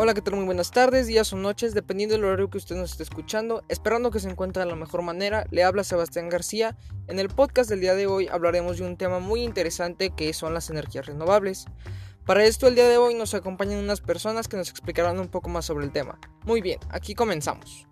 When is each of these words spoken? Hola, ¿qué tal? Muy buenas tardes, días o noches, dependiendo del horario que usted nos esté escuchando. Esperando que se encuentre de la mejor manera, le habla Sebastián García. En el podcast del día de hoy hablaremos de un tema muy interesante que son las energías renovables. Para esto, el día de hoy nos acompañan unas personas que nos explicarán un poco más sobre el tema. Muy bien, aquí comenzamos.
Hola, 0.00 0.14
¿qué 0.14 0.22
tal? 0.22 0.36
Muy 0.36 0.44
buenas 0.44 0.70
tardes, 0.70 1.08
días 1.08 1.32
o 1.32 1.36
noches, 1.36 1.74
dependiendo 1.74 2.14
del 2.14 2.24
horario 2.24 2.48
que 2.48 2.58
usted 2.58 2.76
nos 2.76 2.92
esté 2.92 3.02
escuchando. 3.02 3.64
Esperando 3.68 4.12
que 4.12 4.20
se 4.20 4.30
encuentre 4.30 4.62
de 4.62 4.68
la 4.68 4.76
mejor 4.76 5.02
manera, 5.02 5.44
le 5.50 5.64
habla 5.64 5.82
Sebastián 5.82 6.28
García. 6.28 6.76
En 7.08 7.18
el 7.18 7.26
podcast 7.26 7.68
del 7.68 7.80
día 7.80 7.96
de 7.96 8.06
hoy 8.06 8.28
hablaremos 8.28 8.78
de 8.78 8.86
un 8.86 8.96
tema 8.96 9.18
muy 9.18 9.42
interesante 9.42 10.10
que 10.10 10.32
son 10.34 10.54
las 10.54 10.70
energías 10.70 11.06
renovables. 11.06 11.64
Para 12.24 12.44
esto, 12.44 12.68
el 12.68 12.76
día 12.76 12.88
de 12.88 12.96
hoy 12.96 13.14
nos 13.14 13.34
acompañan 13.34 13.80
unas 13.80 14.00
personas 14.00 14.46
que 14.46 14.56
nos 14.56 14.70
explicarán 14.70 15.18
un 15.18 15.26
poco 15.26 15.48
más 15.48 15.64
sobre 15.64 15.84
el 15.84 15.90
tema. 15.90 16.20
Muy 16.44 16.60
bien, 16.60 16.78
aquí 16.90 17.16
comenzamos. 17.16 17.87